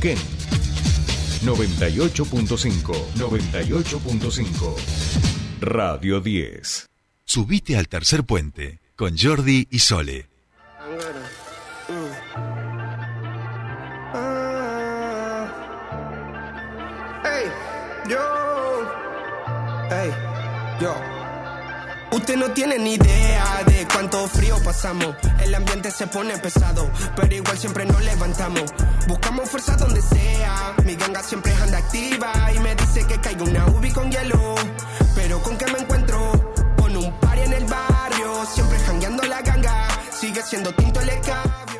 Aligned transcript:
Ken 0.00 0.16
98.5 1.42 3.14
98.5 3.16 4.76
Radio 5.60 6.20
10 6.20 6.86
Subite 7.24 7.76
al 7.76 7.88
tercer 7.88 8.22
puente 8.22 8.78
con 8.94 9.18
Jordi 9.18 9.66
y 9.70 9.80
Sole. 9.80 10.28
Hey, 17.24 17.50
yo. 18.08 18.18
Hey, 19.90 20.10
yo. 20.80 21.17
Usted 22.10 22.36
no 22.36 22.50
tiene 22.52 22.78
ni 22.78 22.94
idea 22.94 23.62
de 23.66 23.86
cuánto 23.92 24.26
frío 24.28 24.56
pasamos. 24.64 25.14
El 25.40 25.54
ambiente 25.54 25.90
se 25.90 26.06
pone 26.06 26.38
pesado, 26.38 26.90
pero 27.14 27.34
igual 27.34 27.58
siempre 27.58 27.84
nos 27.84 28.02
levantamos. 28.02 28.64
Buscamos 29.06 29.48
fuerza 29.50 29.76
donde 29.76 30.00
sea. 30.00 30.74
Mi 30.84 30.94
ganga 30.96 31.22
siempre 31.22 31.52
anda 31.54 31.78
activa 31.78 32.32
y 32.54 32.58
me 32.60 32.74
dice 32.74 33.06
que 33.06 33.20
caiga 33.20 33.44
una 33.44 33.66
ubi 33.66 33.90
con 33.90 34.10
hielo. 34.10 34.54
Pero 35.14 35.42
con 35.42 35.58
qué 35.58 35.66
me 35.66 35.80
encuentro? 35.80 36.32
Con 36.78 36.96
un 36.96 37.12
party 37.20 37.42
en 37.42 37.52
el 37.52 37.64
barrio, 37.66 38.46
siempre 38.54 38.78
jangueando 38.80 39.22
la 39.24 39.42
ganga. 39.42 39.88
Sigue 40.10 40.42
siendo 40.42 40.72
tinto 40.72 41.00
el 41.00 41.10
escabio. 41.10 41.77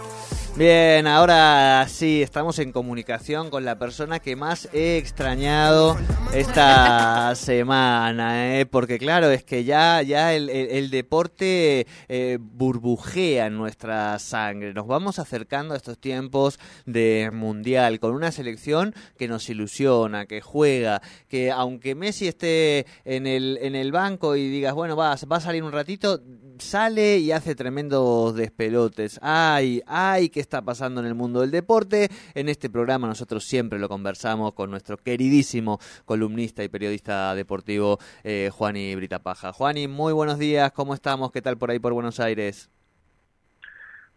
Bien, 0.58 1.06
ahora 1.06 1.86
sí, 1.88 2.20
estamos 2.20 2.58
en 2.58 2.72
comunicación 2.72 3.48
con 3.48 3.64
la 3.64 3.78
persona 3.78 4.18
que 4.18 4.34
más 4.34 4.68
he 4.72 4.96
extrañado 4.96 5.96
esta 6.34 7.32
semana, 7.36 8.58
¿eh? 8.58 8.66
porque 8.66 8.98
claro, 8.98 9.30
es 9.30 9.44
que 9.44 9.62
ya, 9.62 10.02
ya 10.02 10.34
el, 10.34 10.50
el- 10.50 10.70
el 10.70 10.90
deporte 10.90 11.86
eh, 12.08 12.38
burbujea 12.40 13.46
en 13.46 13.56
nuestra 13.56 14.18
sangre. 14.18 14.74
Nos 14.74 14.88
vamos 14.88 15.20
acercando 15.20 15.74
a 15.74 15.76
estos 15.76 15.96
tiempos 15.96 16.58
de 16.86 17.30
mundial 17.32 18.00
con 18.00 18.12
una 18.12 18.32
selección 18.32 18.96
que 19.16 19.28
nos 19.28 19.48
ilusiona, 19.48 20.26
que 20.26 20.40
juega, 20.40 21.00
que 21.28 21.52
aunque 21.52 21.94
Messi 21.94 22.26
esté 22.26 22.84
en 23.04 23.28
el, 23.28 23.60
en 23.62 23.76
el 23.76 23.92
banco 23.92 24.34
y 24.34 24.48
digas, 24.48 24.74
bueno, 24.74 24.96
va, 24.96 25.14
va 25.30 25.36
a 25.36 25.40
salir 25.40 25.62
un 25.62 25.70
ratito, 25.70 26.20
sale 26.58 27.18
y 27.18 27.30
hace 27.30 27.54
tremendos 27.54 28.34
despelotes. 28.34 29.20
Ay, 29.22 29.82
ay, 29.86 30.30
¿qué 30.30 30.47
está 30.48 30.62
pasando 30.62 31.00
en 31.00 31.06
el 31.06 31.14
mundo 31.14 31.42
del 31.42 31.50
deporte? 31.50 32.08
En 32.34 32.48
este 32.48 32.70
programa 32.70 33.06
nosotros 33.06 33.44
siempre 33.44 33.78
lo 33.78 33.86
conversamos 33.86 34.54
con 34.54 34.70
nuestro 34.70 34.96
queridísimo 34.96 35.78
columnista 36.06 36.64
y 36.64 36.70
periodista 36.70 37.34
deportivo 37.34 37.98
eh, 38.24 38.48
Juani 38.50 38.96
Britapaja. 38.96 39.52
Juani, 39.52 39.88
muy 39.88 40.14
buenos 40.14 40.38
días, 40.38 40.72
¿cómo 40.72 40.94
estamos? 40.94 41.32
¿Qué 41.32 41.42
tal 41.42 41.58
por 41.58 41.70
ahí 41.70 41.78
por 41.78 41.92
Buenos 41.92 42.18
Aires? 42.18 42.70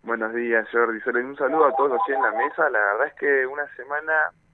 Buenos 0.04 0.34
días, 0.34 0.66
Jordi. 0.72 1.02
Solo 1.02 1.20
un 1.20 1.36
saludo 1.36 1.66
a 1.66 1.76
todos 1.76 1.92
los 1.92 2.00
que 2.08 2.14
en 2.14 2.22
la 2.22 2.32
mesa. 2.32 2.70
La 2.70 2.80
verdad 2.80 3.08
es 3.08 3.14
que 3.16 3.46
una 3.46 3.68
semana 3.76 4.14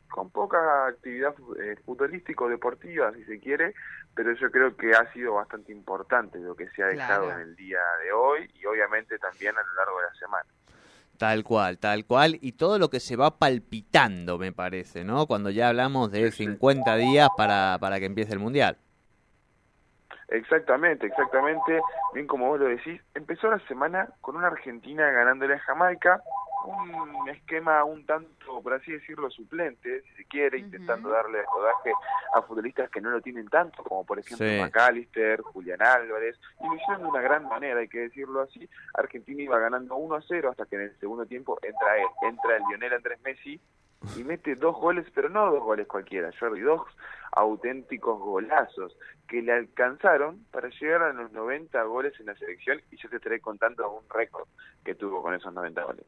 con 0.09 0.31
poca 0.31 0.87
actividad 0.87 1.35
eh, 1.61 1.75
futbolístico 1.85 2.49
deportiva, 2.49 3.13
si 3.13 3.23
se 3.25 3.39
quiere, 3.39 3.73
pero 4.15 4.33
yo 4.33 4.49
creo 4.49 4.75
que 4.75 4.93
ha 4.95 5.13
sido 5.13 5.35
bastante 5.35 5.71
importante 5.71 6.39
lo 6.39 6.55
que 6.55 6.67
se 6.69 6.81
ha 6.81 6.87
dejado 6.87 7.25
Claro. 7.25 7.39
en 7.41 7.49
el 7.49 7.55
día 7.55 7.79
de 8.03 8.11
hoy 8.11 8.49
y 8.55 8.65
obviamente 8.65 9.19
también 9.19 9.55
a 9.55 9.61
lo 9.61 9.73
largo 9.75 9.99
de 9.99 10.05
la 10.07 10.13
semana. 10.15 10.45
Tal 11.17 11.43
cual, 11.43 11.79
tal 11.79 12.05
cual, 12.05 12.37
y 12.41 12.51
todo 12.51 12.77
lo 12.77 12.89
que 12.89 12.99
se 12.99 13.15
va 13.15 13.39
palpitando, 13.39 14.37
me 14.37 14.51
parece, 14.51 15.03
¿no? 15.03 15.25
Cuando 15.25 15.49
ya 15.49 15.69
hablamos 15.69 16.11
de 16.11 16.31
Sí, 16.31 16.37
sí. 16.37 16.45
50 16.45 16.95
días 16.95 17.27
para, 17.35 17.77
para 17.79 17.99
que 17.99 18.05
empiece 18.05 18.33
el 18.33 18.39
Mundial. 18.39 18.77
Exactamente, 20.29 21.07
exactamente. 21.07 21.81
Bien 22.13 22.27
como 22.27 22.47
vos 22.47 22.59
lo 22.59 22.67
decís, 22.67 23.01
empezó 23.15 23.49
la 23.49 23.59
semana 23.67 24.09
con 24.21 24.35
una 24.35 24.47
Argentina 24.47 25.09
ganándole 25.09 25.55
a 25.55 25.59
Jamaica, 25.59 26.21
un 26.67 27.29
esquema 27.29 27.83
un 27.83 28.05
tanto, 28.05 28.61
por 28.61 28.73
así 28.73 28.91
decirlo, 28.91 29.29
suplente, 29.29 30.01
si 30.01 30.09
se 30.15 30.25
quiere, 30.25 30.59
intentando 30.59 31.09
darle 31.09 31.43
rodaje 31.43 31.91
a 32.33 32.41
futbolistas 32.41 32.89
que 32.89 33.01
no 33.01 33.09
lo 33.09 33.21
tienen 33.21 33.47
tanto, 33.47 33.83
como 33.83 34.05
por 34.05 34.19
ejemplo 34.19 34.45
Sí. 34.47 34.59
McAllister, 34.59 35.41
Julián 35.41 35.81
Álvarez, 35.81 36.39
y 36.61 36.67
lo 36.67 36.75
hicieron 36.75 37.03
de 37.03 37.07
una 37.09 37.21
gran 37.21 37.47
manera, 37.47 37.79
hay 37.79 37.87
que 37.87 37.99
decirlo 37.99 38.41
así. 38.41 38.69
Argentina 38.93 39.41
iba 39.41 39.59
ganando 39.59 39.95
1 39.95 40.15
a 40.15 40.21
0 40.21 40.49
hasta 40.51 40.65
que 40.65 40.75
en 40.75 40.81
el 40.83 40.99
segundo 40.99 41.25
tiempo 41.25 41.57
entra 41.61 41.97
él, 41.97 42.07
entra 42.23 42.57
el 42.57 42.63
Lionel 42.69 42.93
Andrés 42.93 43.19
Messi 43.23 43.59
y 44.15 44.23
mete 44.23 44.55
dos 44.55 44.75
goles, 44.75 45.05
pero 45.13 45.29
no 45.29 45.51
dos 45.51 45.63
goles 45.63 45.87
cualquiera, 45.87 46.31
Jordi, 46.39 46.61
dos 46.61 46.81
auténticos 47.31 48.19
golazos 48.19 48.97
que 49.27 49.41
le 49.41 49.51
alcanzaron 49.51 50.45
para 50.51 50.69
llegar 50.69 51.01
a 51.03 51.13
los 51.13 51.31
90 51.31 51.81
goles 51.83 52.13
en 52.19 52.27
la 52.27 52.35
selección 52.35 52.81
y 52.91 52.97
yo 52.97 53.09
te 53.09 53.17
estaré 53.17 53.39
contando 53.39 53.89
un 53.91 54.09
récord 54.09 54.47
que 54.83 54.95
tuvo 54.95 55.21
con 55.21 55.33
esos 55.33 55.53
90 55.53 55.83
goles. 55.83 56.05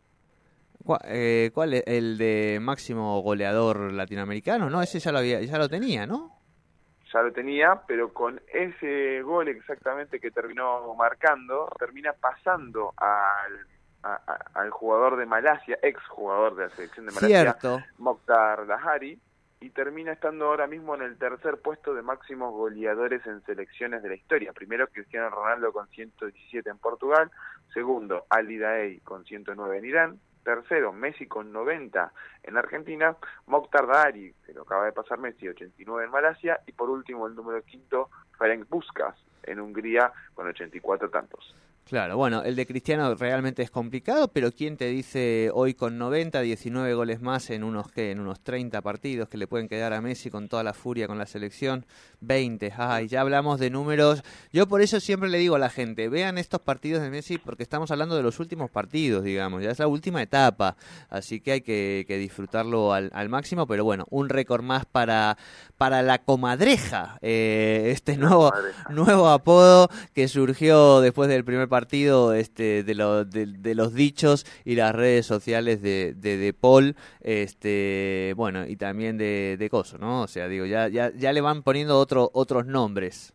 ¿Cuál, 0.89 1.01
eh, 1.05 1.51
¿Cuál 1.53 1.75
es 1.75 1.83
el 1.85 2.17
de 2.17 2.57
máximo 2.59 3.21
goleador 3.21 3.93
latinoamericano? 3.93 4.71
No, 4.71 4.81
ese 4.81 4.97
ya 4.97 5.11
lo 5.11 5.19
había, 5.19 5.39
ya 5.39 5.59
lo 5.59 5.69
tenía, 5.69 6.07
¿no? 6.07 6.31
Ya 7.13 7.21
lo 7.21 7.31
tenía, 7.31 7.79
pero 7.87 8.11
con 8.11 8.41
ese 8.51 9.21
gol 9.21 9.49
exactamente 9.49 10.19
que 10.19 10.31
terminó 10.31 10.91
marcando, 10.95 11.71
termina 11.77 12.13
pasando 12.13 12.95
al, 12.97 13.67
a- 14.01 14.19
a- 14.25 14.59
al 14.61 14.71
jugador 14.71 15.17
de 15.17 15.27
Malasia, 15.27 15.77
ex 15.83 16.01
jugador 16.07 16.55
de 16.55 16.63
la 16.63 16.69
selección 16.71 17.05
de 17.05 17.11
Malasia, 17.11 17.41
Cierto. 17.43 17.83
Mokhtar 17.99 18.65
Dahari 18.65 19.19
y 19.59 19.69
termina 19.69 20.13
estando 20.13 20.45
ahora 20.45 20.65
mismo 20.65 20.95
en 20.95 21.03
el 21.03 21.19
tercer 21.19 21.57
puesto 21.61 21.93
de 21.93 22.01
máximos 22.01 22.51
goleadores 22.51 23.23
en 23.27 23.43
selecciones 23.45 24.01
de 24.01 24.09
la 24.09 24.15
historia. 24.15 24.53
Primero 24.53 24.87
Cristiano 24.87 25.29
Ronaldo 25.29 25.71
con 25.71 25.87
117 25.89 26.67
en 26.67 26.79
Portugal, 26.79 27.29
segundo 27.75 28.25
Ali 28.31 28.57
Daei 28.57 29.01
con 29.01 29.23
109 29.23 29.77
en 29.77 29.85
Irán, 29.85 30.19
tercero 30.49 30.91
Messi 30.91 31.27
con 31.27 31.51
90 31.51 32.11
en 32.41 32.57
Argentina, 32.57 33.15
Mokhtar 33.45 33.85
Dahari, 33.85 34.33
que 34.43 34.53
lo 34.53 34.63
acaba 34.63 34.85
de 34.85 34.93
pasar 34.93 35.19
Messi, 35.19 35.47
89 35.47 36.05
en 36.05 36.11
Malasia 36.11 36.59
y 36.65 36.71
por 36.71 36.89
último 36.89 37.27
el 37.27 37.35
número 37.35 37.61
quinto 37.61 38.09
Ferenc 38.39 38.65
Puskas 38.65 39.15
en 39.43 39.59
Hungría 39.59 40.11
con 40.33 40.47
84 40.47 41.11
tantos. 41.11 41.55
Claro, 41.89 42.17
bueno, 42.17 42.43
el 42.43 42.55
de 42.55 42.67
Cristiano 42.67 43.15
realmente 43.15 43.63
es 43.63 43.71
complicado, 43.71 44.27
pero 44.27 44.51
¿quién 44.51 44.77
te 44.77 44.85
dice 44.85 45.49
hoy 45.51 45.73
con 45.73 45.97
90, 45.97 46.41
19 46.41 46.93
goles 46.93 47.19
más 47.19 47.49
en 47.49 47.63
unos 47.63 47.87
en 47.95 48.19
unos 48.19 48.41
30 48.41 48.79
partidos 48.83 49.27
que 49.27 49.37
le 49.37 49.47
pueden 49.47 49.67
quedar 49.67 49.93
a 49.93 49.99
Messi 49.99 50.29
con 50.29 50.49
toda 50.49 50.61
la 50.63 50.73
furia 50.75 51.07
con 51.07 51.17
la 51.17 51.25
selección? 51.25 51.87
20, 52.21 52.73
ay, 52.77 53.07
ya 53.07 53.21
hablamos 53.21 53.59
de 53.59 53.71
números. 53.71 54.21
Yo 54.53 54.67
por 54.67 54.81
eso 54.81 54.99
siempre 54.99 55.29
le 55.29 55.39
digo 55.39 55.55
a 55.55 55.59
la 55.59 55.71
gente, 55.71 56.09
vean 56.09 56.37
estos 56.37 56.61
partidos 56.61 57.01
de 57.01 57.09
Messi 57.09 57.39
porque 57.39 57.63
estamos 57.63 57.89
hablando 57.89 58.15
de 58.15 58.21
los 58.21 58.39
últimos 58.39 58.69
partidos, 58.69 59.23
digamos, 59.23 59.63
ya 59.63 59.71
es 59.71 59.79
la 59.79 59.87
última 59.87 60.21
etapa, 60.21 60.75
así 61.09 61.41
que 61.41 61.53
hay 61.53 61.61
que, 61.61 62.05
que 62.07 62.19
disfrutarlo 62.19 62.93
al, 62.93 63.09
al 63.15 63.29
máximo, 63.29 63.65
pero 63.65 63.83
bueno, 63.83 64.05
un 64.11 64.29
récord 64.29 64.61
más 64.61 64.85
para, 64.85 65.39
para 65.79 66.03
la 66.03 66.19
comadreja, 66.19 67.17
eh, 67.23 67.89
este 67.91 68.15
nuevo, 68.15 68.53
nuevo 68.91 69.27
apodo 69.29 69.89
que 70.13 70.27
surgió 70.27 71.01
después 71.01 71.29
del 71.29 71.43
primer 71.43 71.67
partido 71.67 71.78
este, 71.87 72.83
de, 72.83 72.95
lo- 72.95 73.25
de- 73.25 73.45
de 73.47 73.75
los 73.75 73.93
dichos 73.93 74.45
y 74.65 74.75
las 74.75 74.93
redes 74.95 75.25
sociales 75.25 75.81
de, 75.81 76.13
de, 76.15 76.37
de 76.37 76.53
Paul, 76.53 76.95
este, 77.21 78.33
bueno, 78.35 78.65
y 78.67 78.75
también 78.75 79.17
de, 79.17 79.55
de 79.57 79.69
Coso, 79.69 79.97
¿no? 79.97 80.21
O 80.23 80.27
sea, 80.27 80.47
digo, 80.47 80.65
ya, 80.65 80.87
ya, 80.87 81.11
ya 81.11 81.33
le 81.33 81.41
van 81.41 81.63
poniendo 81.63 81.97
otro, 81.97 82.29
otros 82.33 82.65
nombres. 82.65 83.33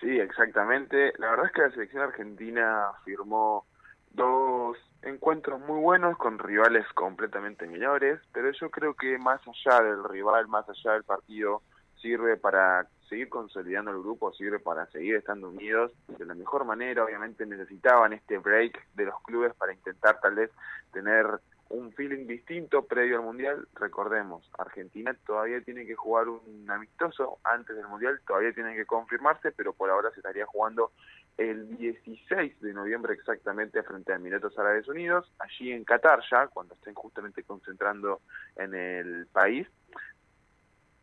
Sí, 0.00 0.18
exactamente. 0.18 1.12
La 1.18 1.30
verdad 1.30 1.46
es 1.46 1.52
que 1.52 1.62
la 1.62 1.70
selección 1.72 2.02
argentina 2.02 2.92
firmó 3.04 3.66
dos 4.10 4.76
encuentros 5.02 5.60
muy 5.60 5.78
buenos 5.80 6.16
con 6.16 6.38
rivales 6.38 6.86
completamente 6.94 7.66
menores, 7.66 8.20
pero 8.32 8.50
yo 8.52 8.70
creo 8.70 8.94
que 8.94 9.18
más 9.18 9.40
allá 9.46 9.82
del 9.82 10.04
rival, 10.04 10.48
más 10.48 10.68
allá 10.68 10.92
del 10.92 11.04
partido, 11.04 11.62
sirve 12.00 12.36
para 12.36 12.88
seguir 13.10 13.28
consolidando 13.28 13.90
el 13.90 13.98
grupo, 13.98 14.32
sirve 14.32 14.60
para 14.60 14.86
seguir 14.86 15.16
estando 15.16 15.50
unidos 15.50 15.92
de 16.06 16.24
la 16.24 16.34
mejor 16.34 16.64
manera. 16.64 17.04
Obviamente 17.04 17.44
necesitaban 17.44 18.14
este 18.14 18.38
break 18.38 18.94
de 18.94 19.04
los 19.04 19.20
clubes 19.24 19.52
para 19.54 19.74
intentar 19.74 20.20
tal 20.20 20.36
vez 20.36 20.50
tener 20.92 21.26
un 21.70 21.92
feeling 21.92 22.26
distinto 22.26 22.84
previo 22.86 23.16
al 23.16 23.24
Mundial. 23.24 23.68
Recordemos, 23.74 24.48
Argentina 24.58 25.14
todavía 25.26 25.60
tiene 25.60 25.86
que 25.86 25.94
jugar 25.94 26.28
un 26.28 26.70
amistoso 26.70 27.38
antes 27.44 27.76
del 27.76 27.86
Mundial, 27.86 28.20
todavía 28.26 28.52
tiene 28.52 28.74
que 28.74 28.86
confirmarse, 28.86 29.52
pero 29.52 29.72
por 29.72 29.90
ahora 29.90 30.10
se 30.10 30.20
estaría 30.20 30.46
jugando 30.46 30.92
el 31.36 31.76
16 31.78 32.60
de 32.60 32.74
noviembre 32.74 33.14
exactamente 33.14 33.82
frente 33.82 34.12
a 34.12 34.16
Emiratos 34.16 34.58
Árabes 34.58 34.88
Unidos, 34.88 35.32
allí 35.38 35.72
en 35.72 35.84
Qatar 35.84 36.20
ya, 36.30 36.48
cuando 36.48 36.74
estén 36.74 36.94
justamente 36.94 37.42
concentrando 37.44 38.20
en 38.56 38.74
el 38.74 39.26
país, 39.26 39.66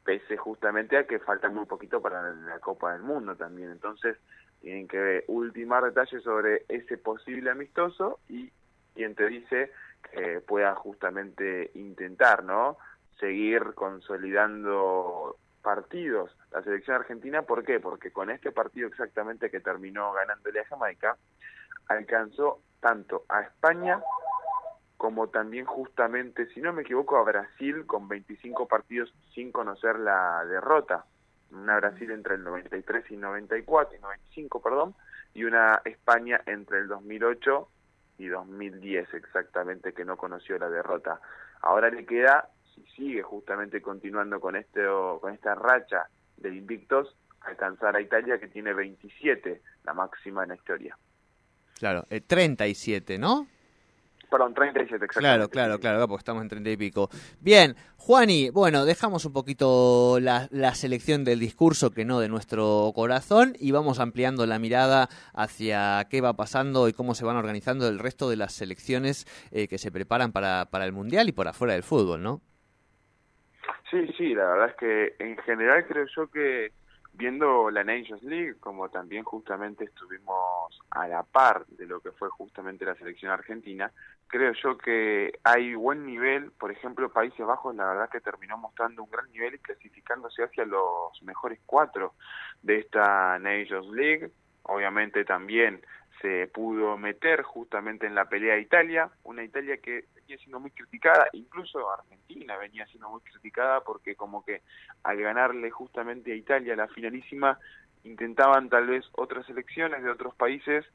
pese 0.07 0.37
justamente 0.37 0.97
a 0.97 1.05
que 1.05 1.19
falta 1.19 1.49
muy 1.49 1.65
poquito 1.65 2.01
para 2.01 2.31
la 2.31 2.59
Copa 2.59 2.93
del 2.93 3.01
Mundo 3.01 3.35
también. 3.35 3.71
Entonces, 3.71 4.15
tienen 4.61 4.87
que 4.87 5.25
ultimar 5.27 5.83
detalles 5.83 6.23
sobre 6.23 6.63
ese 6.69 6.97
posible 6.97 7.51
amistoso 7.51 8.21
y 8.29 8.49
quien 8.95 9.15
te 9.15 9.27
dice 9.27 9.73
que 10.09 10.39
pueda 10.39 10.73
justamente 10.75 11.71
intentar, 11.73 12.45
¿no? 12.45 12.77
Seguir 13.19 13.73
consolidando 13.73 15.35
partidos 15.61 16.33
la 16.51 16.63
selección 16.63 16.95
argentina, 16.95 17.41
¿por 17.41 17.65
qué? 17.65 17.81
Porque 17.81 18.11
con 18.11 18.29
este 18.29 18.53
partido 18.53 18.87
exactamente 18.87 19.51
que 19.51 19.59
terminó 19.59 20.13
ganándole 20.13 20.61
a 20.61 20.67
Jamaica, 20.67 21.17
alcanzó 21.89 22.61
tanto 22.79 23.25
a 23.27 23.41
España 23.41 24.01
como 24.97 25.27
también 25.27 25.65
justamente, 25.65 26.47
si 26.53 26.59
no 26.59 26.73
me 26.73 26.81
equivoco, 26.81 27.17
a 27.17 27.23
Brasil 27.23 27.85
con 27.85 28.07
25 28.07 28.67
partidos 28.67 29.13
sin 29.33 29.51
conocer 29.51 29.99
la 29.99 30.43
derrota. 30.45 31.05
Una 31.51 31.77
Brasil 31.77 32.11
entre 32.11 32.35
el 32.35 32.43
93 32.43 33.09
y 33.11 33.15
94, 33.15 33.95
y 33.95 34.01
95, 34.01 34.61
perdón, 34.61 34.95
y 35.33 35.43
una 35.43 35.81
España 35.85 36.41
entre 36.45 36.79
el 36.79 36.87
2008 36.87 37.69
y 38.17 38.27
2010 38.27 39.13
exactamente 39.13 39.93
que 39.93 40.03
no 40.03 40.17
conoció 40.17 40.57
la 40.57 40.69
derrota. 40.69 41.21
Ahora 41.61 41.89
le 41.89 42.05
queda, 42.05 42.49
si 42.73 42.83
sigue 42.95 43.21
justamente 43.21 43.81
continuando 43.81 44.39
con, 44.39 44.55
este, 44.55 44.81
con 45.21 45.31
esta 45.31 45.53
racha 45.53 46.09
de 46.37 46.49
invictos, 46.49 47.15
alcanzar 47.41 47.95
a 47.95 48.01
Italia 48.01 48.39
que 48.39 48.47
tiene 48.47 48.73
27, 48.73 49.61
la 49.83 49.93
máxima 49.93 50.43
en 50.43 50.49
la 50.49 50.55
historia. 50.55 50.97
Claro, 51.77 52.05
eh, 52.09 52.21
37, 52.21 53.19
¿no? 53.19 53.47
Perdón, 54.29 54.53
37, 54.53 55.05
exactamente. 55.05 55.19
Claro, 55.19 55.49
claro, 55.49 55.79
claro, 55.79 56.07
porque 56.07 56.19
estamos 56.19 56.43
en 56.43 56.49
30 56.49 56.69
y 56.71 56.77
pico. 56.77 57.09
Bien, 57.39 57.75
Juani, 57.95 58.49
bueno, 58.49 58.83
dejamos 58.83 59.23
un 59.25 59.31
poquito 59.31 60.19
la, 60.19 60.47
la, 60.51 60.75
selección 60.75 61.23
del 61.23 61.39
discurso 61.39 61.91
que 61.91 62.03
no 62.03 62.19
de 62.19 62.27
nuestro 62.27 62.91
corazón 62.93 63.53
y 63.57 63.71
vamos 63.71 63.99
ampliando 63.99 64.45
la 64.45 64.59
mirada 64.59 65.07
hacia 65.33 66.05
qué 66.09 66.19
va 66.19 66.33
pasando 66.33 66.89
y 66.89 66.93
cómo 66.93 67.15
se 67.15 67.23
van 67.23 67.37
organizando 67.37 67.87
el 67.87 67.99
resto 67.99 68.29
de 68.29 68.35
las 68.35 68.53
selecciones 68.53 69.25
eh, 69.51 69.67
que 69.67 69.77
se 69.77 69.91
preparan 69.91 70.33
para, 70.33 70.65
para 70.69 70.85
el 70.85 70.91
Mundial 70.91 71.29
y 71.29 71.31
por 71.31 71.47
afuera 71.47 71.73
del 71.73 71.83
fútbol, 71.83 72.21
¿no? 72.21 72.41
Sí, 73.89 74.05
sí, 74.17 74.33
la 74.33 74.45
verdad 74.45 74.69
es 74.69 74.75
que 74.75 75.15
en 75.19 75.37
general 75.37 75.85
creo 75.87 76.05
yo 76.13 76.27
que 76.29 76.71
viendo 77.17 77.71
la 77.71 77.83
Nations 77.83 78.21
League, 78.23 78.55
como 78.59 78.89
también 78.89 79.23
justamente 79.23 79.85
estuvimos 79.85 80.79
a 80.91 81.07
la 81.07 81.23
par 81.23 81.65
de 81.65 81.87
lo 81.87 81.99
que 81.99 82.11
fue 82.11 82.29
justamente 82.29 82.85
la 82.85 82.95
selección 82.95 83.31
argentina, 83.31 83.91
creo 84.27 84.53
yo 84.53 84.77
que 84.77 85.39
hay 85.43 85.73
buen 85.73 86.05
nivel, 86.05 86.51
por 86.51 86.71
ejemplo, 86.71 87.11
Países 87.11 87.45
Bajos 87.45 87.75
la 87.75 87.87
verdad 87.87 88.09
que 88.09 88.21
terminó 88.21 88.57
mostrando 88.57 89.03
un 89.03 89.09
gran 89.09 89.29
nivel 89.31 89.55
y 89.55 89.59
clasificándose 89.59 90.43
hacia 90.43 90.65
los 90.65 91.21
mejores 91.23 91.59
cuatro 91.65 92.13
de 92.61 92.79
esta 92.79 93.39
Nations 93.39 93.87
League, 93.87 94.29
obviamente 94.63 95.25
también 95.25 95.81
se 96.21 96.47
pudo 96.47 96.97
meter 96.97 97.41
justamente 97.41 98.05
en 98.05 98.15
la 98.15 98.25
pelea 98.25 98.57
Italia, 98.57 99.09
una 99.23 99.43
Italia 99.43 99.77
que 99.77 100.05
venía 100.27 100.43
siendo 100.43 100.59
muy 100.59 100.71
criticada, 100.71 101.29
incluso 101.31 101.89
Argentina 101.89 102.57
venía 102.57 102.85
siendo 102.87 103.09
muy 103.09 103.21
criticada 103.21 103.79
porque 103.81 104.15
como 104.15 104.43
que 104.43 104.61
al 105.03 105.17
ganarle 105.21 105.71
justamente 105.71 106.33
a 106.33 106.35
Italia 106.35 106.75
la 106.75 106.89
finalísima, 106.89 107.57
intentaban 108.03 108.67
tal 108.67 108.87
vez 108.87 109.05
otras 109.13 109.45
selecciones 109.45 110.03
de 110.03 110.09
otros 110.09 110.35
países 110.35 110.85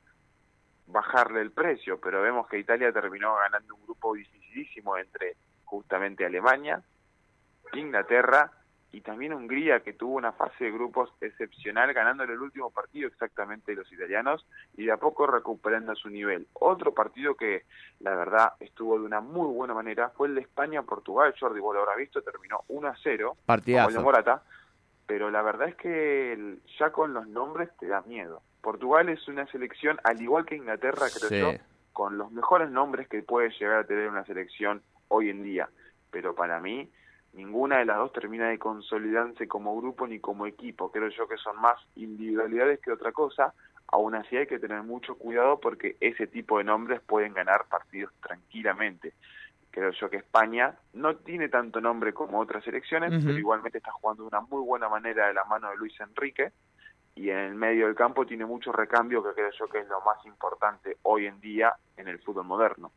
bajarle 0.87 1.41
el 1.41 1.51
precio, 1.51 1.99
pero 1.99 2.21
vemos 2.21 2.47
que 2.47 2.59
Italia 2.59 2.93
terminó 2.93 3.37
ganando 3.37 3.75
un 3.75 3.83
grupo 3.85 4.13
dificilísimo 4.15 4.99
entre 4.99 5.37
justamente 5.65 6.27
Alemania, 6.27 6.83
Inglaterra 7.73 8.53
y 8.93 9.01
también 9.01 9.33
Hungría, 9.33 9.81
que 9.81 9.95
tuvo 9.95 10.17
una 10.17 10.33
fase 10.33 10.65
de 10.65 10.71
grupos 10.71 11.11
excepcional, 11.23 11.93
ganándole 11.95 12.35
el 12.35 12.41
último 12.41 12.71
partido 12.71 13.09
exactamente 13.09 13.75
los 13.75 13.91
italianos 13.91 14.47
y 14.77 14.85
de 14.85 14.93
a 14.93 14.99
poco 14.99 15.27
recuperando 15.27 15.95
su 15.95 16.11
nivel. 16.11 16.47
Otro 16.53 16.93
partido 16.93 17.35
que 17.35 17.65
la 18.01 18.15
verdad 18.15 18.53
estuvo 18.61 18.99
de 18.99 19.07
una 19.07 19.21
muy 19.23 19.47
buena 19.53 19.73
manera 19.73 20.11
fue 20.11 20.29
el 20.29 20.35
de 20.35 20.43
España-Portugal. 20.43 21.35
Jordi, 21.41 21.59
vos 21.59 21.75
lo 21.75 21.81
habrás 21.81 21.97
visto, 21.97 22.21
terminó 22.21 22.61
1 22.69 22.89
a 22.89 22.97
0. 23.03 23.37
Partidazo. 23.47 24.03
Morata, 24.03 24.43
pero 25.07 25.31
la 25.31 25.41
verdad 25.41 25.69
es 25.69 25.77
que 25.77 26.59
ya 26.79 26.91
con 26.91 27.15
los 27.15 27.27
nombres 27.27 27.71
te 27.79 27.87
da 27.87 28.03
miedo. 28.03 28.43
Portugal 28.61 29.09
es 29.09 29.27
una 29.27 29.47
selección, 29.47 29.99
al 30.05 30.21
igual 30.21 30.45
que 30.45 30.57
Inglaterra, 30.57 31.07
creo 31.13 31.29
Sí. 31.31 31.41
yo, 31.41 31.53
con 31.95 32.19
los 32.19 32.31
mejores 32.31 32.71
nombres 32.71 33.09
que 33.09 33.23
puede 33.23 33.51
llegar 33.59 33.79
a 33.79 33.85
tener 33.85 34.09
una 34.09 34.25
selección 34.27 34.83
hoy 35.09 35.31
en 35.31 35.43
día. 35.43 35.71
Pero 36.11 36.35
para 36.35 36.61
mí, 36.61 36.91
ninguna 37.33 37.79
de 37.79 37.85
las 37.85 37.99
dos 37.99 38.13
termina 38.13 38.49
de 38.49 38.59
consolidarse 38.59 39.49
como 39.49 39.77
grupo 39.77 40.07
ni 40.07 40.21
como 40.21 40.47
equipo. 40.47 40.91
Creo 40.91 41.09
yo 41.09 41.29
que 41.29 41.37
son 41.37 41.61
más 41.61 41.79
individualidades 41.97 42.81
que 42.81 42.93
otra 42.93 43.13
cosa. 43.13 43.55
Aún 43.89 44.15
así 44.15 44.37
hay 44.37 44.47
que 44.47 44.59
tener 44.59 44.83
mucho 44.83 45.17
cuidado 45.17 45.61
porque 45.61 45.97
ese 46.01 46.27
tipo 46.27 46.59
de 46.59 46.65
nombres 46.65 47.01
pueden 47.01 47.35
ganar 47.35 47.67
partidos 47.67 48.13
tranquilamente. 48.23 49.13
Creo 49.71 49.91
yo 49.93 50.11
que 50.11 50.19
España 50.19 50.75
no 50.93 51.17
tiene 51.17 51.49
tanto 51.49 51.81
nombre 51.81 52.13
como 52.13 52.39
otras 52.39 52.63
selecciones, 52.65 53.13
Ujú. 53.13 53.27
pero 53.27 53.39
igualmente 53.39 53.79
está 53.79 53.93
jugando 53.93 54.23
de 54.23 54.29
una 54.29 54.41
muy 54.41 54.63
buena 54.63 54.89
manera 54.89 55.29
de 55.29 55.35
la 55.35 55.45
mano 55.45 55.71
de 55.71 55.77
Luis 55.77 55.99
Enrique 56.01 56.53
y 57.15 57.31
en 57.31 57.39
el 57.39 57.55
medio 57.55 57.87
del 57.87 57.95
campo 57.95 58.27
tiene 58.27 58.47
mucho 58.47 58.73
recambio 58.73 59.23
que 59.23 59.33
creo 59.35 59.51
yo 59.59 59.69
que 59.69 59.81
es 59.81 59.89
lo 59.89 60.01
más 60.01 60.25
importante 60.25 60.97
hoy 61.03 61.27
en 61.27 61.41
día 61.41 61.75
en 61.97 62.09
el 62.09 62.19
fútbol 62.19 62.45
moderno. 62.45 62.93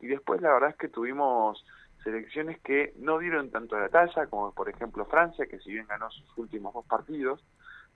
Y 0.00 0.06
después 0.06 0.40
la 0.40 0.52
verdad 0.52 0.70
es 0.70 0.76
que 0.76 0.88
tuvimos 0.88 1.64
selecciones 2.02 2.60
que 2.60 2.92
no 2.98 3.18
dieron 3.18 3.50
tanto 3.50 3.78
la 3.78 3.88
talla, 3.88 4.26
como 4.26 4.52
por 4.52 4.68
ejemplo 4.68 5.04
Francia, 5.06 5.46
que 5.46 5.58
si 5.60 5.72
bien 5.72 5.86
ganó 5.86 6.10
sus 6.10 6.38
últimos 6.38 6.74
dos 6.74 6.86
partidos, 6.86 7.44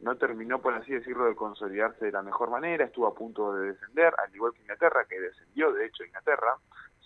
no 0.01 0.17
terminó, 0.17 0.61
por 0.61 0.75
así 0.75 0.93
decirlo, 0.93 1.25
de 1.25 1.35
consolidarse 1.35 2.07
de 2.07 2.13
la 2.13 2.23
mejor 2.23 2.51
manera, 2.51 2.85
estuvo 2.85 3.07
a 3.07 3.15
punto 3.15 3.55
de 3.55 3.73
descender, 3.73 4.13
al 4.19 4.35
igual 4.35 4.53
que 4.53 4.63
Inglaterra, 4.63 5.07
que 5.09 5.21
descendió, 5.21 5.73
de 5.73 5.87
hecho, 5.87 6.05
Inglaterra. 6.05 6.57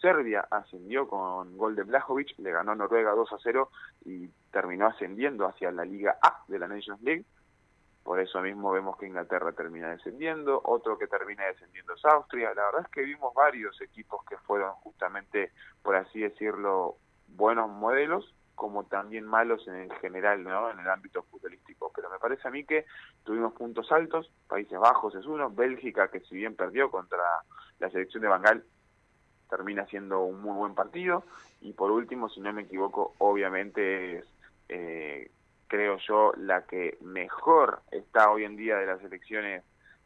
Serbia 0.00 0.46
ascendió 0.50 1.08
con 1.08 1.56
gol 1.56 1.74
de 1.74 1.82
Blajovic, 1.82 2.38
le 2.38 2.52
ganó 2.52 2.72
a 2.72 2.76
Noruega 2.76 3.10
2 3.12 3.32
a 3.32 3.38
0 3.42 3.68
y 4.04 4.28
terminó 4.52 4.86
ascendiendo 4.86 5.46
hacia 5.46 5.72
la 5.72 5.84
Liga 5.84 6.16
A 6.22 6.44
de 6.46 6.58
la 6.58 6.68
Nations 6.68 7.02
League. 7.02 7.24
Por 8.08 8.20
eso 8.20 8.40
mismo 8.40 8.70
vemos 8.70 8.96
que 8.96 9.06
Inglaterra 9.06 9.52
termina 9.52 9.90
descendiendo, 9.90 10.62
otro 10.64 10.96
que 10.96 11.06
termina 11.06 11.44
descendiendo 11.44 11.92
es 11.92 12.02
Austria. 12.06 12.54
La 12.54 12.64
verdad 12.64 12.80
es 12.86 12.88
que 12.88 13.02
vimos 13.02 13.34
varios 13.34 13.78
equipos 13.82 14.24
que 14.24 14.38
fueron 14.38 14.72
justamente, 14.76 15.52
por 15.82 15.94
así 15.94 16.20
decirlo, 16.20 16.96
buenos 17.26 17.68
modelos, 17.68 18.34
como 18.54 18.84
también 18.84 19.26
malos 19.26 19.68
en 19.68 19.74
el 19.74 19.92
general, 19.96 20.42
¿no? 20.42 20.70
En 20.70 20.78
el 20.78 20.88
ámbito 20.88 21.22
futbolístico. 21.24 21.92
Pero 21.94 22.08
me 22.08 22.18
parece 22.18 22.48
a 22.48 22.50
mí 22.50 22.64
que 22.64 22.86
tuvimos 23.24 23.52
puntos 23.52 23.92
altos, 23.92 24.32
Países 24.48 24.78
Bajos 24.78 25.14
es 25.14 25.26
uno, 25.26 25.50
Bélgica, 25.50 26.10
que 26.10 26.20
si 26.20 26.34
bien 26.34 26.56
perdió 26.56 26.90
contra 26.90 27.22
la 27.78 27.90
selección 27.90 28.22
de 28.22 28.28
Bangal, 28.30 28.64
termina 29.50 29.84
siendo 29.84 30.22
un 30.22 30.40
muy 30.40 30.56
buen 30.56 30.74
partido. 30.74 31.24
Y 31.60 31.74
por 31.74 31.90
último, 31.90 32.30
si 32.30 32.40
no 32.40 32.54
me 32.54 32.62
equivoco, 32.62 33.12
obviamente 33.18 34.20
es, 34.20 34.24
eh, 34.70 35.30
creo 35.68 35.98
yo, 36.08 36.32
la 36.36 36.62
que 36.66 36.98
mejor 37.02 37.80
está 37.92 38.30
hoy 38.30 38.44
en 38.44 38.56
día 38.56 38.76
de 38.76 38.86
las 38.86 39.02
elecciones, 39.04 39.62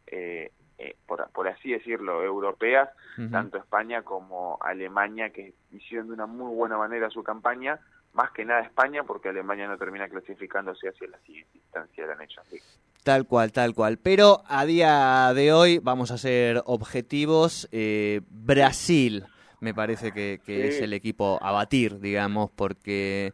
eh, 0.09 0.51
eh, 0.79 0.97
por, 1.07 1.31
por 1.31 1.49
así 1.49 1.71
decirlo, 1.73 2.23
europeas, 2.23 2.91
tanto 3.31 3.59
España 3.59 4.03
como 4.03 4.59
Alemania, 4.61 5.31
que 5.31 5.55
hicieron 5.71 6.09
de 6.09 6.15
una 6.15 6.27
muy 6.27 6.55
buena 6.55 6.77
manera 6.77 7.09
su 7.11 7.23
campaña, 7.23 7.79
más 8.13 8.31
que 8.33 8.45
nada 8.45 8.61
España, 8.63 9.05
porque 9.05 9.29
Alemania 9.29 9.69
no 9.69 9.79
termina 9.79 10.09
clasificándose 10.09 10.89
hacia 10.89 11.09
la 11.09 11.19
siguiente 11.21 11.57
instancia 11.59 12.05
de 12.05 12.09
la 12.11 12.17
Nations 12.17 12.51
League. 12.51 12.67
Tal 13.05 13.27
cual, 13.27 13.53
tal 13.53 13.75
cual. 13.75 13.99
Pero 13.99 14.43
a 14.49 14.65
día 14.65 15.33
de 15.35 15.53
hoy 15.53 15.79
vamos 15.79 16.11
a 16.11 16.19
ser 16.19 16.63
objetivos. 16.67 17.69
eh, 17.73 18.21
Brasil 18.31 19.25
me 19.61 19.75
parece 19.75 20.13
que, 20.13 20.41
que 20.45 20.63
Sí. 20.63 20.69
es 20.69 20.81
el 20.83 20.93
equipo 20.93 21.39
a 21.43 21.53
batir, 21.53 22.01
digamos, 22.01 22.51
porque... 22.51 23.33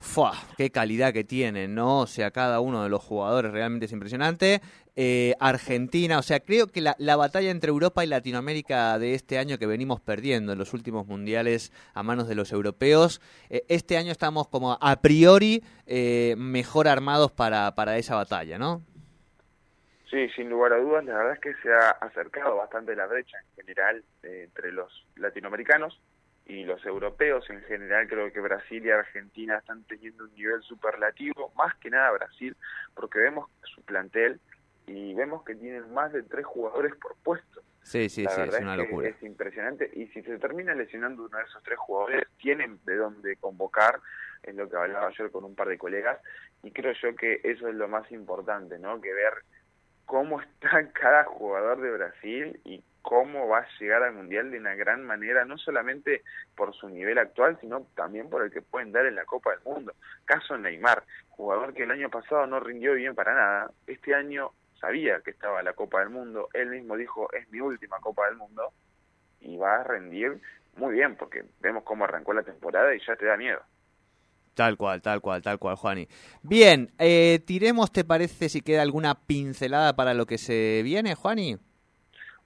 ¡Fua! 0.00 0.32
¡Qué 0.56 0.70
calidad 0.70 1.12
que 1.12 1.24
tienen, 1.24 1.74
¿no? 1.74 2.00
O 2.00 2.06
sea, 2.06 2.30
cada 2.30 2.60
uno 2.60 2.82
de 2.82 2.88
los 2.88 3.02
jugadores 3.02 3.52
realmente 3.52 3.84
es 3.84 3.92
impresionante. 3.92 4.62
Eh, 4.96 5.34
Argentina, 5.38 6.18
o 6.18 6.22
sea, 6.22 6.40
creo 6.40 6.66
que 6.68 6.80
la, 6.80 6.96
la 6.98 7.16
batalla 7.16 7.50
entre 7.50 7.68
Europa 7.68 8.02
y 8.02 8.06
Latinoamérica 8.06 8.98
de 8.98 9.14
este 9.14 9.38
año 9.38 9.58
que 9.58 9.66
venimos 9.66 10.00
perdiendo 10.00 10.52
en 10.52 10.58
los 10.58 10.72
últimos 10.72 11.06
mundiales 11.06 11.70
a 11.92 12.02
manos 12.02 12.28
de 12.28 12.34
los 12.34 12.50
europeos, 12.50 13.20
eh, 13.50 13.62
este 13.68 13.98
año 13.98 14.10
estamos 14.10 14.48
como 14.48 14.78
a 14.80 14.96
priori 15.02 15.62
eh, 15.86 16.34
mejor 16.38 16.88
armados 16.88 17.30
para, 17.30 17.74
para 17.74 17.98
esa 17.98 18.16
batalla, 18.16 18.58
¿no? 18.58 18.82
Sí, 20.10 20.28
sin 20.30 20.48
lugar 20.48 20.72
a 20.72 20.78
dudas, 20.78 21.04
la 21.04 21.14
verdad 21.14 21.34
es 21.34 21.40
que 21.40 21.54
se 21.62 21.72
ha 21.72 21.90
acercado 21.90 22.56
bastante 22.56 22.96
la 22.96 23.06
brecha 23.06 23.36
en 23.38 23.56
general 23.56 24.04
eh, 24.22 24.44
entre 24.46 24.72
los 24.72 25.06
latinoamericanos 25.16 26.00
y 26.50 26.64
los 26.64 26.84
europeos. 26.84 27.48
En 27.48 27.62
general 27.62 28.08
creo 28.08 28.32
que 28.32 28.40
Brasil 28.40 28.84
y 28.84 28.90
Argentina 28.90 29.58
están 29.58 29.84
teniendo 29.84 30.24
un 30.24 30.34
nivel 30.34 30.60
superlativo, 30.62 31.52
más 31.56 31.74
que 31.76 31.90
nada 31.90 32.10
Brasil, 32.10 32.56
porque 32.94 33.20
vemos 33.20 33.48
su 33.62 33.82
plantel 33.82 34.40
y 34.86 35.14
vemos 35.14 35.44
que 35.44 35.54
tienen 35.54 35.92
más 35.94 36.12
de 36.12 36.24
tres 36.24 36.44
jugadores 36.44 36.94
por 36.96 37.14
puesto. 37.22 37.62
Sí, 37.82 38.08
sí, 38.08 38.24
la 38.24 38.30
sí, 38.30 38.40
es 38.42 38.60
una 38.60 38.76
locura. 38.76 39.08
es 39.08 39.22
impresionante 39.22 39.90
y 39.94 40.08
si 40.08 40.22
se 40.22 40.38
termina 40.38 40.74
lesionando 40.74 41.24
uno 41.24 41.38
de 41.38 41.44
esos 41.44 41.62
tres 41.62 41.78
jugadores, 41.78 42.26
tienen 42.38 42.80
de 42.84 42.96
dónde 42.96 43.36
convocar, 43.36 44.00
es 44.42 44.54
lo 44.54 44.68
que 44.68 44.76
hablaba 44.76 45.06
ayer 45.06 45.30
con 45.30 45.44
un 45.44 45.54
par 45.54 45.68
de 45.68 45.78
colegas, 45.78 46.18
y 46.62 46.72
creo 46.72 46.92
yo 47.00 47.14
que 47.14 47.40
eso 47.44 47.68
es 47.68 47.74
lo 47.74 47.88
más 47.88 48.10
importante, 48.10 48.78
¿no? 48.78 49.00
Que 49.00 49.12
ver 49.12 49.32
cómo 50.04 50.40
está 50.40 50.90
cada 50.92 51.24
jugador 51.24 51.80
de 51.80 51.90
Brasil 51.92 52.60
y 52.64 52.82
cómo 53.02 53.48
va 53.48 53.58
a 53.58 53.68
llegar 53.78 54.02
al 54.02 54.14
Mundial 54.14 54.50
de 54.50 54.58
una 54.58 54.74
gran 54.74 55.04
manera, 55.04 55.44
no 55.44 55.58
solamente 55.58 56.22
por 56.54 56.74
su 56.74 56.88
nivel 56.88 57.18
actual, 57.18 57.58
sino 57.60 57.86
también 57.94 58.28
por 58.28 58.42
el 58.42 58.50
que 58.50 58.62
pueden 58.62 58.92
dar 58.92 59.06
en 59.06 59.14
la 59.14 59.24
Copa 59.24 59.50
del 59.50 59.60
Mundo. 59.64 59.94
Caso 60.24 60.56
Neymar, 60.58 61.04
jugador 61.30 61.74
que 61.74 61.84
el 61.84 61.90
año 61.90 62.10
pasado 62.10 62.46
no 62.46 62.60
rindió 62.60 62.94
bien 62.94 63.14
para 63.14 63.34
nada, 63.34 63.70
este 63.86 64.14
año 64.14 64.52
sabía 64.80 65.20
que 65.20 65.30
estaba 65.30 65.62
la 65.62 65.72
Copa 65.72 66.00
del 66.00 66.10
Mundo, 66.10 66.48
él 66.52 66.70
mismo 66.70 66.96
dijo, 66.96 67.32
es 67.32 67.48
mi 67.50 67.60
última 67.60 67.98
Copa 68.00 68.26
del 68.26 68.36
Mundo, 68.36 68.72
y 69.40 69.56
va 69.56 69.80
a 69.80 69.84
rendir 69.84 70.40
muy 70.76 70.94
bien, 70.94 71.16
porque 71.16 71.44
vemos 71.60 71.82
cómo 71.84 72.04
arrancó 72.04 72.32
la 72.32 72.42
temporada 72.42 72.94
y 72.94 73.00
ya 73.06 73.16
te 73.16 73.26
da 73.26 73.36
miedo. 73.36 73.60
Tal 74.54 74.76
cual, 74.76 75.00
tal 75.00 75.20
cual, 75.20 75.42
tal 75.42 75.58
cual, 75.58 75.76
Juani. 75.76 76.08
Bien, 76.42 76.90
eh, 76.98 77.40
tiremos, 77.46 77.92
¿te 77.92 78.04
parece 78.04 78.48
si 78.48 78.60
queda 78.60 78.82
alguna 78.82 79.14
pincelada 79.14 79.94
para 79.94 80.12
lo 80.12 80.26
que 80.26 80.38
se 80.38 80.82
viene, 80.84 81.14
Juani? 81.14 81.56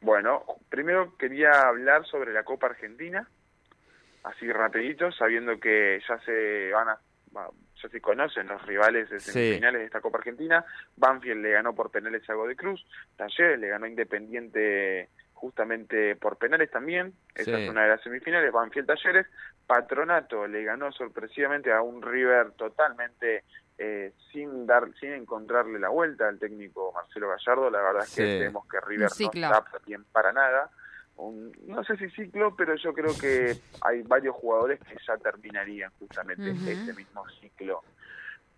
Bueno, 0.05 0.45
primero 0.69 1.17
quería 1.17 1.63
hablar 1.63 2.05
sobre 2.05 2.35
la 2.35 2.43
Copa 2.43 2.67
Argentina, 2.67 3.27
así 4.25 4.53
rapidito, 4.53 5.11
sabiendo 5.11 5.59
que 5.59 5.99
ya 6.07 6.19
se 6.19 6.71
van 6.73 6.91
a, 6.91 6.99
ya 7.83 7.89
se 7.89 8.03
conocen 8.03 8.49
los 8.49 8.61
rivales 8.67 9.09
de 9.09 9.19
semifinales 9.19 9.81
de 9.81 9.87
esta 9.87 10.03
Copa 10.03 10.19
Argentina. 10.19 10.63
Banfield 10.99 11.41
le 11.41 11.53
ganó 11.53 11.75
por 11.75 11.91
penales 11.91 12.23
a 12.29 12.35
de 12.35 12.55
Cruz, 12.55 12.85
Talleres 13.17 13.59
le 13.59 13.69
ganó 13.69 13.87
Independiente 13.87 15.09
justamente 15.33 16.17
por 16.17 16.37
penales 16.37 16.71
también, 16.71 17.15
esa 17.35 17.59
es 17.59 17.71
una 17.71 17.85
de 17.85 17.89
las 17.89 18.03
semifinales, 18.03 18.53
Banfield 18.53 18.87
Talleres, 18.87 19.27
Patronato 19.67 20.47
le 20.47 20.65
ganó 20.65 20.93
sorpresivamente 20.93 21.73
a 21.73 21.81
un 21.81 22.03
River 22.03 22.53
totalmente 22.53 23.45
eh, 23.79 24.13
sin 24.33 24.67
dar, 24.67 24.89
sin 25.01 25.13
encontrarle 25.13 25.79
la 25.79 25.89
vuelta 25.89 26.29
al 26.29 26.39
técnico 26.39 26.93
Marcelo 26.93 27.29
Gallardo, 27.29 27.71
la 27.71 27.83
verdad 27.83 28.05
es 28.05 28.15
que 28.15 28.39
vemos 28.41 28.67
que 28.67 28.81
River 28.81 29.11
no 29.19 29.31
está 29.31 29.65
bien 29.85 30.05
para 30.13 30.33
nada, 30.33 30.71
no 31.17 31.85
sé 31.85 31.97
si 31.97 32.11
ciclo, 32.11 32.55
pero 32.57 32.75
yo 32.77 32.93
creo 32.93 33.17
que 33.19 33.57
hay 33.83 34.03
varios 34.03 34.35
jugadores 34.37 34.81
que 34.81 34.97
ya 35.07 35.17
terminarían 35.17 35.91
justamente 35.99 36.51
ese 36.51 36.93
mismo 36.93 37.25
ciclo. 37.41 37.83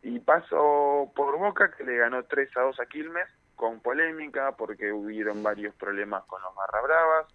Y 0.02 0.20
paso 0.20 1.12
por 1.14 1.38
Boca, 1.38 1.70
que 1.72 1.84
le 1.84 1.96
ganó 1.96 2.24
3 2.24 2.56
a 2.56 2.60
2 2.62 2.80
a 2.80 2.86
Quilmes, 2.86 3.26
con 3.54 3.80
polémica, 3.80 4.52
porque 4.52 4.92
hubieron 4.92 5.42
varios 5.42 5.74
problemas 5.74 6.24
con 6.24 6.40
los 6.42 6.54
Barra 6.54 6.80
Bravas, 6.82 7.26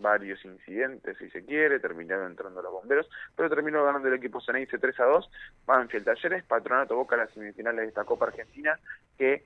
varios 0.00 0.44
incidentes, 0.44 1.16
si 1.18 1.28
se 1.30 1.44
quiere, 1.44 1.80
terminaron 1.80 2.30
entrando 2.30 2.62
los 2.62 2.72
bomberos, 2.72 3.08
pero 3.34 3.48
terminó 3.48 3.84
ganando 3.84 4.08
el 4.08 4.14
equipo 4.14 4.40
Ceneice 4.40 4.78
3 4.78 5.00
a 5.00 5.04
2, 5.04 5.30
Banfield 5.66 6.04
Talleres, 6.04 6.44
Patronato 6.44 6.96
Boca 6.96 7.16
las 7.16 7.30
semifinales 7.30 7.82
de 7.82 7.88
esta 7.88 8.04
Copa 8.04 8.26
Argentina, 8.26 8.78
que 9.18 9.44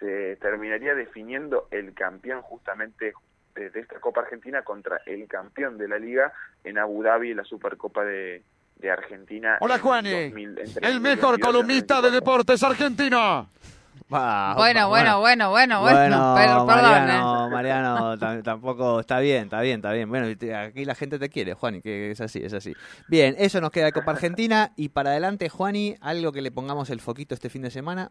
se 0.00 0.36
terminaría 0.36 0.94
definiendo 0.94 1.68
el 1.70 1.94
campeón 1.94 2.42
justamente 2.42 3.14
de, 3.54 3.70
esta 3.74 4.00
Copa 4.00 4.22
Argentina 4.22 4.62
contra 4.62 5.00
el 5.06 5.26
campeón 5.28 5.78
de 5.78 5.88
la 5.88 5.98
liga 5.98 6.32
en 6.64 6.78
Abu 6.78 7.02
Dhabi, 7.02 7.34
la 7.34 7.44
Supercopa 7.44 8.04
de, 8.04 8.42
de 8.76 8.90
Argentina. 8.90 9.58
Hola 9.60 9.78
Juan, 9.78 10.06
el 10.06 11.00
mejor 11.00 11.38
columnista 11.40 12.02
de 12.02 12.10
deportes 12.10 12.62
argentino. 12.62 13.48
Bueno, 14.08 14.88
bueno, 14.88 15.20
bueno, 15.20 15.50
bueno, 15.50 15.80
bueno, 15.80 16.34
pero, 16.36 16.64
Mariano, 16.64 17.50
Mariano, 17.50 18.42
tampoco 18.42 19.00
está 19.00 19.18
bien, 19.20 19.44
está 19.44 19.60
bien, 19.60 19.76
está 19.76 19.92
bien. 19.92 20.08
Bueno, 20.08 20.26
aquí 20.26 20.84
la 20.84 20.94
gente 20.94 21.18
te 21.18 21.28
quiere, 21.28 21.54
Juani, 21.54 21.80
que 21.80 22.10
es 22.10 22.20
así, 22.20 22.44
es 22.44 22.52
así. 22.52 22.74
Bien, 23.08 23.34
eso 23.38 23.60
nos 23.60 23.70
queda 23.70 23.86
de 23.86 23.92
Copa 23.92 24.12
Argentina 24.12 24.72
y 24.76 24.90
para 24.90 25.10
adelante, 25.10 25.48
Juani, 25.48 25.96
algo 26.00 26.32
que 26.32 26.42
le 26.42 26.50
pongamos 26.50 26.90
el 26.90 27.00
foquito 27.00 27.34
este 27.34 27.48
fin 27.48 27.62
de 27.62 27.70
semana 27.70 28.10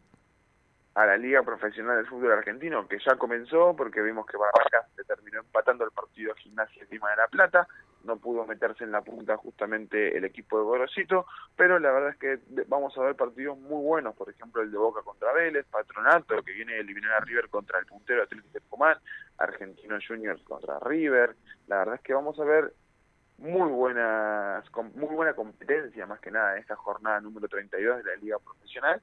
a 0.95 1.05
la 1.05 1.17
Liga 1.17 1.41
Profesional 1.41 1.97
del 1.97 2.07
Fútbol 2.07 2.33
Argentino, 2.33 2.87
que 2.87 2.97
ya 2.99 3.15
comenzó 3.15 3.75
porque 3.75 4.01
vimos 4.01 4.25
que 4.25 4.37
Barracas 4.37 4.85
se 4.95 5.03
terminó 5.03 5.39
empatando 5.39 5.85
el 5.85 5.91
partido 5.91 6.33
Gimnasia 6.35 6.85
Lima 6.91 7.09
de 7.09 7.15
la 7.17 7.27
Plata, 7.27 7.67
no 8.03 8.17
pudo 8.17 8.45
meterse 8.45 8.83
en 8.83 8.91
la 8.91 9.01
punta 9.01 9.37
justamente 9.37 10.17
el 10.17 10.25
equipo 10.25 10.57
de 10.57 10.63
Gorosito, 10.63 11.25
pero 11.55 11.79
la 11.79 11.91
verdad 11.91 12.09
es 12.09 12.17
que 12.17 12.39
vamos 12.67 12.97
a 12.97 13.01
ver 13.01 13.15
partidos 13.15 13.57
muy 13.57 13.81
buenos, 13.83 14.15
por 14.15 14.29
ejemplo 14.29 14.61
el 14.61 14.71
de 14.71 14.77
Boca 14.77 15.01
contra 15.01 15.33
Vélez, 15.33 15.65
Patronato, 15.69 16.41
que 16.43 16.51
viene 16.51 16.73
a 16.73 16.79
eliminar 16.79 17.11
a 17.13 17.19
River 17.19 17.49
contra 17.49 17.79
el 17.79 17.85
puntero 17.85 18.23
Atlético 18.23 18.53
de 18.53 18.61
Comán, 18.69 18.97
Argentino 19.37 19.97
Juniors 20.05 20.41
contra 20.43 20.79
River, 20.79 21.35
la 21.67 21.79
verdad 21.79 21.95
es 21.95 22.01
que 22.01 22.13
vamos 22.13 22.39
a 22.39 22.43
ver 22.43 22.73
muy 23.37 23.69
buenas 23.69 24.63
muy 24.95 25.15
buena 25.15 25.33
competencia 25.33 26.05
más 26.05 26.19
que 26.19 26.31
nada 26.31 26.53
en 26.53 26.59
esta 26.59 26.75
jornada 26.75 27.19
número 27.19 27.47
32 27.47 28.03
de 28.03 28.03
la 28.03 28.15
Liga 28.17 28.37
Profesional, 28.39 29.01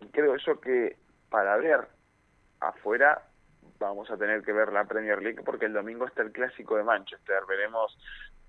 y 0.00 0.08
creo 0.08 0.34
eso 0.34 0.60
que 0.60 0.96
para 1.30 1.56
ver 1.56 1.88
afuera 2.60 3.22
vamos 3.78 4.10
a 4.10 4.16
tener 4.16 4.42
que 4.42 4.52
ver 4.52 4.72
la 4.72 4.84
Premier 4.84 5.20
League 5.22 5.42
porque 5.44 5.66
el 5.66 5.72
domingo 5.72 6.06
está 6.06 6.22
el 6.22 6.32
clásico 6.32 6.76
de 6.76 6.84
Manchester. 6.84 7.42
Veremos 7.48 7.96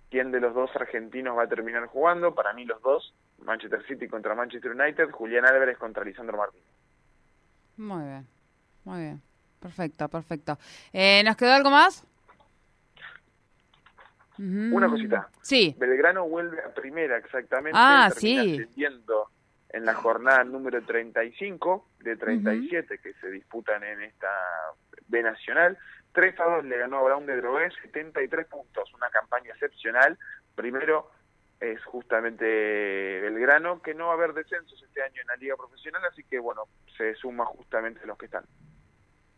quién 0.09 0.31
de 0.31 0.39
los 0.39 0.53
dos 0.53 0.69
argentinos 0.75 1.37
va 1.37 1.43
a 1.43 1.47
terminar 1.47 1.85
jugando. 1.87 2.33
Para 2.33 2.53
mí 2.53 2.65
los 2.65 2.81
dos, 2.81 3.13
Manchester 3.39 3.85
City 3.87 4.07
contra 4.07 4.35
Manchester 4.35 4.71
United, 4.71 5.11
Julián 5.11 5.45
Álvarez 5.45 5.77
contra 5.77 6.03
Lisandro 6.03 6.37
Martín. 6.37 6.61
Muy 7.77 8.03
bien, 8.03 8.27
muy 8.83 8.99
bien. 8.99 9.21
Perfecto, 9.59 10.07
perfecto. 10.07 10.57
Eh, 10.93 11.23
¿Nos 11.23 11.35
quedó 11.35 11.53
algo 11.53 11.71
más? 11.71 12.05
Una 14.39 14.87
cosita. 14.87 15.29
Sí. 15.41 15.75
Belgrano 15.79 16.27
vuelve 16.27 16.61
a 16.61 16.71
primera, 16.71 17.17
exactamente. 17.17 17.71
Ah, 17.73 18.11
sí 18.15 18.67
en 19.69 19.85
la 19.85 19.93
jornada 19.93 20.43
número 20.43 20.81
35 20.81 21.87
de 21.99 22.15
37 22.15 22.99
que 22.99 23.13
se 23.13 23.29
disputan 23.29 23.83
en 23.83 24.03
esta 24.03 24.27
B 25.07 25.21
Nacional. 25.21 25.77
3 26.17 26.39
a 26.39 26.45
2 26.45 26.65
le 26.65 26.79
ganó 26.79 26.97
a 26.97 27.03
Brown 27.03 27.27
de 27.27 27.37
Drogué, 27.37 27.69
73 27.83 28.47
puntos, 28.47 28.91
una 28.95 29.07
campaña 29.11 29.51
excepcional. 29.51 30.17
Primero 30.55 31.11
es 31.59 31.79
justamente 31.85 32.43
Belgrano, 33.21 33.83
que 33.83 33.93
no 33.93 34.07
va 34.07 34.13
a 34.13 34.15
haber 34.15 34.33
descensos 34.33 34.81
este 34.81 35.03
año 35.03 35.21
en 35.21 35.27
la 35.27 35.35
liga 35.35 35.55
profesional, 35.55 36.01
así 36.11 36.23
que 36.23 36.39
bueno, 36.39 36.63
se 36.97 37.13
suma 37.13 37.45
justamente 37.45 38.03
los 38.07 38.17
que 38.17 38.25
están. 38.25 38.43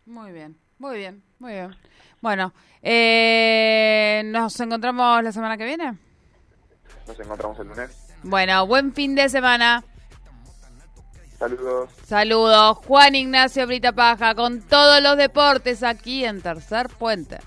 Muy 0.06 0.32
bien, 0.32 0.56
muy 0.78 0.96
bien, 0.96 1.22
muy 1.40 1.52
bien. 1.52 1.76
Bueno, 2.22 2.54
eh, 2.82 4.22
¿nos 4.28 4.58
encontramos 4.62 5.22
la 5.22 5.34
semana 5.34 5.58
que 5.58 5.66
viene? 5.66 5.98
Nos 7.06 7.20
encontramos 7.20 7.60
el 7.60 7.68
lunes. 7.68 8.16
Bueno, 8.24 8.66
buen 8.66 8.94
fin 8.94 9.16
de 9.16 9.28
semana. 9.28 9.84
Saludos. 11.40 11.90
Saludos. 12.06 12.78
Juan 12.86 13.16
Ignacio 13.16 13.66
Brita 13.66 13.94
Paja 13.94 14.36
con 14.36 14.62
todos 14.62 15.02
los 15.02 15.16
deportes 15.16 15.84
aquí 15.84 16.26
en 16.26 16.42
Tercer 16.42 16.90
Puente. 16.90 17.38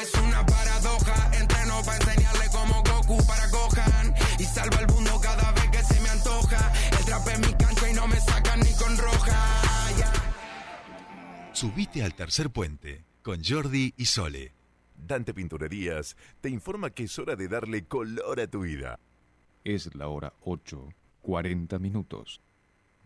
Es 0.00 0.14
una 0.14 0.44
paradoja, 0.46 1.30
entreno 1.38 1.82
para 1.84 1.96
enseñarle 1.98 2.46
como 2.50 2.82
Goku 2.82 3.18
para 3.26 3.46
Gohan 3.48 4.14
y 4.38 4.44
salva 4.44 4.80
el 4.80 4.86
mundo 4.88 5.20
cada 5.22 5.52
vez 5.52 5.70
que 5.70 5.82
se 5.82 6.00
me 6.00 6.08
antoja. 6.08 6.72
El 6.98 7.04
trap 7.04 7.28
es 7.28 7.38
mi 7.40 7.52
cancha 7.52 7.90
y 7.90 7.92
no 7.92 8.08
me 8.08 8.18
sacan 8.18 8.60
ni 8.60 8.72
con 8.72 8.96
roja. 8.96 9.36
Subite 11.52 12.02
al 12.02 12.14
Tercer 12.14 12.50
Puente 12.50 13.04
con 13.22 13.44
Jordi 13.44 13.92
y 13.96 14.06
Sole. 14.06 14.54
Dante 14.96 15.34
Pinturerías 15.34 16.16
te 16.40 16.48
informa 16.48 16.90
que 16.90 17.04
es 17.04 17.18
hora 17.18 17.36
de 17.36 17.48
darle 17.48 17.84
color 17.84 18.40
a 18.40 18.46
tu 18.46 18.60
vida. 18.60 18.98
Es 19.64 19.94
la 19.94 20.08
hora 20.08 20.32
8, 20.40 20.88
40 21.20 21.78
minutos. 21.78 22.40